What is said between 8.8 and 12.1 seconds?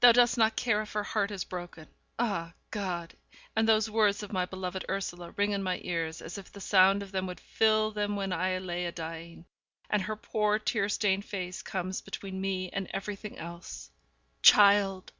dying. And her poor tear stained face comes